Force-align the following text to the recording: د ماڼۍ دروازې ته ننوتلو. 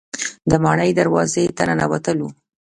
د 0.49 0.51
ماڼۍ 0.63 0.91
دروازې 0.99 1.43
ته 1.57 1.63
ننوتلو. 1.69 2.27